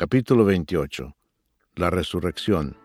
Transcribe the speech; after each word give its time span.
Capítulo 0.00 0.46
28. 0.46 1.14
La 1.74 1.90
resurrección. 1.90 2.78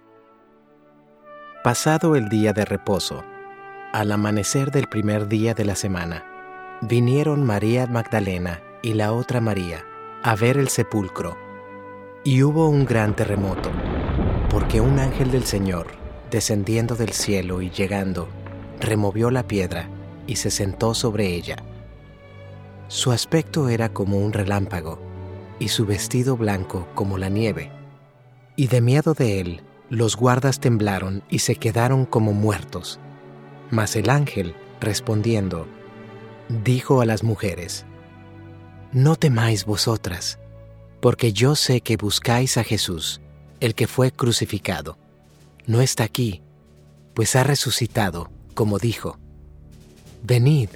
Pasado 1.64 2.18
el 2.18 2.27
día 2.27 2.52
de 2.52 2.65
reposo, 2.65 3.23
al 3.94 4.12
amanecer 4.12 4.70
del 4.70 4.89
primer 4.89 5.29
día 5.29 5.54
de 5.54 5.63
la 5.63 5.75
semana, 5.78 6.25
vinieron 6.81 7.41
María 7.46 7.88
Magdalena 7.88 8.62
y 8.83 8.96
la 8.96 9.13
otra 9.13 9.39
María 9.39 9.86
a 10.23 10.36
ver 10.36 10.57
el 10.57 10.67
sepulcro. 10.67 11.38
Y 12.25 12.43
hubo 12.43 12.67
un 12.67 12.83
gran 12.83 13.16
terremoto, 13.16 13.71
porque 14.50 14.82
un 14.82 15.00
ángel 15.00 15.32
del 15.32 15.45
Señor, 15.45 15.88
descendiendo 16.29 16.95
del 16.95 17.13
cielo 17.13 17.61
y 17.61 17.70
llegando, 17.70 18.27
removió 18.82 19.32
la 19.32 19.47
piedra 19.47 19.88
y 20.27 20.36
se 20.36 20.52
sentó 20.52 20.93
sobre 20.93 21.27
ella. 21.27 21.55
Su 22.89 23.13
aspecto 23.13 23.70
era 23.70 23.88
como 23.88 24.18
un 24.18 24.34
relámpago 24.34 25.14
y 25.60 25.70
su 25.70 25.86
vestido 25.86 26.38
blanco 26.38 26.88
como 26.96 27.18
la 27.18 27.30
nieve. 27.30 27.72
Y 28.55 28.68
de 28.68 28.82
miedo 28.82 29.13
de 29.13 29.40
él, 29.40 29.62
los 29.90 30.16
guardas 30.16 30.59
temblaron 30.59 31.23
y 31.30 31.40
se 31.40 31.55
quedaron 31.55 32.05
como 32.05 32.34
muertos. 32.34 33.00
Mas 33.72 33.96
el 33.96 34.10
ángel, 34.10 34.55
respondiendo, 34.80 35.68
dijo 36.63 37.02
a 37.02 37.05
las 37.05 37.23
mujeres, 37.23 37.86
No 38.91 39.16
temáis 39.16 39.66
vosotras, 39.66 40.40
porque 41.02 41.34
yo 41.34 41.55
sé 41.55 41.82
que 41.82 41.98
buscáis 41.98 42.58
a 42.58 42.63
Jesús, 42.63 43.22
el 43.60 43.76
que 43.76 43.88
fue 43.88 44.12
crucificado. 44.12 44.98
No 45.66 45.82
está 45.82 46.04
aquí, 46.04 46.41
pues 47.13 47.35
ha 47.35 47.44
resucitado, 47.44 48.30
como 48.54 48.77
dijo. 48.77 49.18
Venid, 50.24 50.70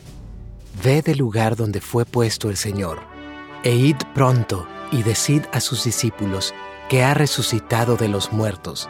ved 0.83 1.07
el 1.09 1.17
lugar 1.17 1.55
donde 1.55 1.81
fue 1.81 2.05
puesto 2.05 2.49
el 2.49 2.57
Señor 2.57 3.18
e 3.63 3.75
id 3.75 3.97
pronto 4.13 4.67
y 4.91 5.03
decid 5.03 5.43
a 5.51 5.59
sus 5.59 5.83
discípulos 5.83 6.53
que 6.89 7.03
ha 7.03 7.13
resucitado 7.13 7.95
de 7.97 8.07
los 8.07 8.31
muertos. 8.31 8.89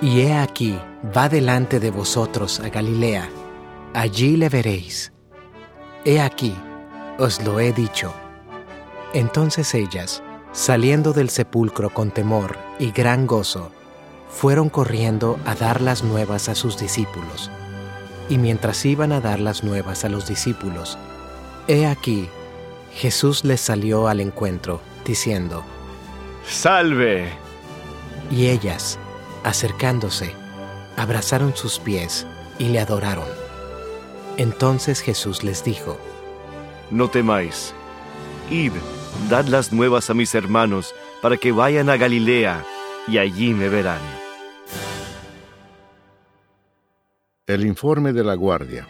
Y 0.00 0.22
he 0.22 0.34
aquí, 0.34 0.78
va 1.16 1.28
delante 1.28 1.78
de 1.78 1.90
vosotros 1.90 2.60
a 2.60 2.68
Galilea, 2.68 3.28
allí 3.94 4.36
le 4.36 4.48
veréis. 4.48 5.12
He 6.04 6.20
aquí, 6.20 6.56
os 7.18 7.42
lo 7.42 7.60
he 7.60 7.72
dicho. 7.72 8.12
Entonces 9.14 9.74
ellas, 9.74 10.22
saliendo 10.52 11.12
del 11.12 11.30
sepulcro 11.30 11.90
con 11.90 12.10
temor 12.10 12.58
y 12.78 12.90
gran 12.90 13.26
gozo, 13.26 13.70
fueron 14.28 14.70
corriendo 14.70 15.38
a 15.44 15.54
dar 15.54 15.80
las 15.80 16.02
nuevas 16.02 16.48
a 16.48 16.54
sus 16.54 16.78
discípulos. 16.78 17.50
Y 18.28 18.38
mientras 18.38 18.84
iban 18.84 19.12
a 19.12 19.20
dar 19.20 19.38
las 19.38 19.62
nuevas 19.62 20.04
a 20.04 20.08
los 20.08 20.26
discípulos, 20.26 20.98
he 21.68 21.86
aquí, 21.86 22.28
Jesús 22.94 23.44
les 23.44 23.60
salió 23.60 24.08
al 24.08 24.20
encuentro, 24.20 24.80
diciendo, 25.04 25.64
Salve. 26.46 27.28
Y 28.30 28.48
ellas, 28.48 28.98
acercándose, 29.44 30.34
abrazaron 30.96 31.56
sus 31.56 31.78
pies 31.78 32.26
y 32.58 32.68
le 32.68 32.80
adoraron. 32.80 33.28
Entonces 34.36 35.00
Jesús 35.00 35.42
les 35.42 35.64
dijo, 35.64 35.98
No 36.90 37.08
temáis, 37.08 37.74
id, 38.50 38.72
dad 39.28 39.46
las 39.46 39.72
nuevas 39.72 40.10
a 40.10 40.14
mis 40.14 40.34
hermanos, 40.34 40.94
para 41.20 41.36
que 41.36 41.52
vayan 41.52 41.88
a 41.90 41.96
Galilea, 41.96 42.64
y 43.08 43.18
allí 43.18 43.54
me 43.54 43.68
verán. 43.68 44.00
El 47.46 47.66
informe 47.66 48.12
de 48.12 48.24
la 48.24 48.34
guardia. 48.34 48.86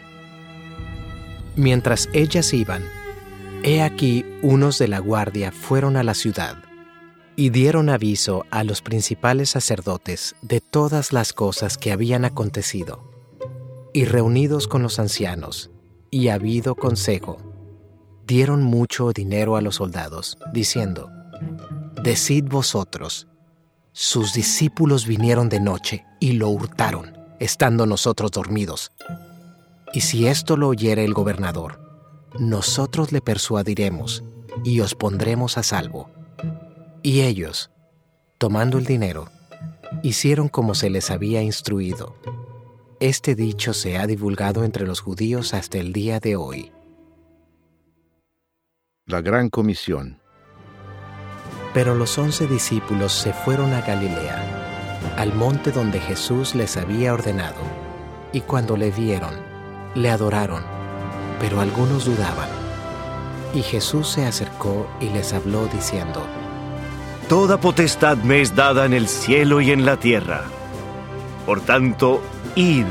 Mientras 1.56 2.08
ellas 2.12 2.52
iban, 2.52 2.84
He 3.64 3.80
aquí 3.80 4.24
unos 4.42 4.78
de 4.78 4.88
la 4.88 4.98
guardia 4.98 5.52
fueron 5.52 5.96
a 5.96 6.02
la 6.02 6.14
ciudad 6.14 6.56
y 7.36 7.50
dieron 7.50 7.90
aviso 7.90 8.44
a 8.50 8.64
los 8.64 8.82
principales 8.82 9.50
sacerdotes 9.50 10.34
de 10.42 10.60
todas 10.60 11.12
las 11.12 11.32
cosas 11.32 11.78
que 11.78 11.92
habían 11.92 12.24
acontecido. 12.24 13.08
Y 13.92 14.04
reunidos 14.04 14.66
con 14.66 14.82
los 14.82 14.98
ancianos, 14.98 15.70
y 16.10 16.26
habido 16.26 16.74
consejo, 16.74 17.38
dieron 18.26 18.64
mucho 18.64 19.12
dinero 19.12 19.54
a 19.54 19.60
los 19.60 19.76
soldados, 19.76 20.38
diciendo, 20.52 21.08
Decid 22.02 22.46
vosotros, 22.48 23.28
sus 23.92 24.32
discípulos 24.32 25.06
vinieron 25.06 25.48
de 25.48 25.60
noche 25.60 26.04
y 26.18 26.32
lo 26.32 26.48
hurtaron, 26.48 27.16
estando 27.38 27.86
nosotros 27.86 28.32
dormidos. 28.32 28.90
Y 29.92 30.00
si 30.00 30.26
esto 30.26 30.56
lo 30.56 30.66
oyere 30.66 31.04
el 31.04 31.14
gobernador, 31.14 31.91
nosotros 32.38 33.12
le 33.12 33.20
persuadiremos 33.20 34.24
y 34.64 34.80
os 34.80 34.94
pondremos 34.94 35.58
a 35.58 35.62
salvo. 35.62 36.10
Y 37.02 37.22
ellos, 37.22 37.70
tomando 38.38 38.78
el 38.78 38.84
dinero, 38.84 39.28
hicieron 40.02 40.48
como 40.48 40.74
se 40.74 40.90
les 40.90 41.10
había 41.10 41.42
instruido. 41.42 42.16
Este 43.00 43.34
dicho 43.34 43.74
se 43.74 43.98
ha 43.98 44.06
divulgado 44.06 44.64
entre 44.64 44.86
los 44.86 45.00
judíos 45.00 45.54
hasta 45.54 45.78
el 45.78 45.92
día 45.92 46.20
de 46.20 46.36
hoy. 46.36 46.72
La 49.06 49.20
Gran 49.20 49.50
Comisión. 49.50 50.20
Pero 51.74 51.94
los 51.94 52.16
once 52.18 52.46
discípulos 52.46 53.12
se 53.12 53.32
fueron 53.32 53.72
a 53.72 53.80
Galilea, 53.80 55.10
al 55.16 55.34
monte 55.34 55.72
donde 55.72 55.98
Jesús 56.00 56.54
les 56.54 56.76
había 56.76 57.12
ordenado, 57.12 57.60
y 58.32 58.42
cuando 58.42 58.76
le 58.76 58.90
vieron, 58.90 59.34
le 59.94 60.10
adoraron 60.10 60.81
pero 61.42 61.60
algunos 61.60 62.04
dudaban. 62.04 62.48
Y 63.52 63.62
Jesús 63.62 64.08
se 64.08 64.24
acercó 64.24 64.88
y 65.00 65.08
les 65.08 65.32
habló 65.32 65.66
diciendo, 65.66 66.24
Toda 67.28 67.58
potestad 67.58 68.16
me 68.18 68.40
es 68.40 68.54
dada 68.54 68.86
en 68.86 68.92
el 68.92 69.08
cielo 69.08 69.60
y 69.60 69.72
en 69.72 69.84
la 69.84 69.96
tierra. 69.96 70.44
Por 71.44 71.60
tanto, 71.60 72.22
id 72.54 72.86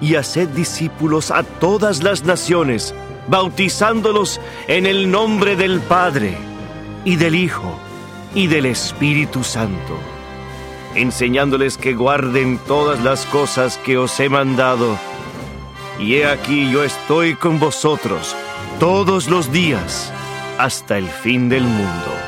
y 0.00 0.16
haced 0.16 0.48
discípulos 0.48 1.30
a 1.30 1.44
todas 1.44 2.02
las 2.02 2.24
naciones, 2.24 2.96
bautizándolos 3.28 4.40
en 4.66 4.84
el 4.84 5.08
nombre 5.08 5.54
del 5.54 5.80
Padre, 5.80 6.36
y 7.04 7.14
del 7.14 7.36
Hijo, 7.36 7.78
y 8.34 8.48
del 8.48 8.66
Espíritu 8.66 9.44
Santo, 9.44 9.96
enseñándoles 10.96 11.78
que 11.78 11.94
guarden 11.94 12.58
todas 12.66 13.00
las 13.04 13.24
cosas 13.26 13.78
que 13.78 13.98
os 13.98 14.18
he 14.18 14.28
mandado 14.28 14.98
y 15.98 16.16
he 16.16 16.26
aquí 16.26 16.70
yo 16.70 16.84
estoy 16.84 17.34
con 17.34 17.58
vosotros 17.58 18.36
todos 18.78 19.28
los 19.28 19.52
días 19.52 20.12
hasta 20.58 20.98
el 20.98 21.08
fin 21.08 21.48
del 21.48 21.64
mundo. 21.64 22.27